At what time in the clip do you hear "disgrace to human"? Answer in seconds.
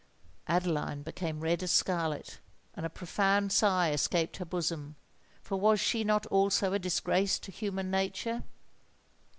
6.79-7.91